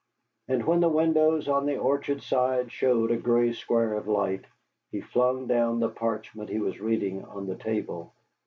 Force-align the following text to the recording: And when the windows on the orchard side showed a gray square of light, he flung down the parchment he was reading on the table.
And 0.47 0.65
when 0.65 0.79
the 0.79 0.89
windows 0.89 1.47
on 1.47 1.67
the 1.67 1.77
orchard 1.77 2.23
side 2.23 2.71
showed 2.71 3.11
a 3.11 3.17
gray 3.17 3.53
square 3.53 3.93
of 3.93 4.07
light, 4.07 4.45
he 4.89 4.99
flung 4.99 5.45
down 5.45 5.79
the 5.79 5.89
parchment 5.89 6.49
he 6.49 6.57
was 6.57 6.81
reading 6.81 7.23
on 7.25 7.45
the 7.45 7.55
table. 7.55 8.11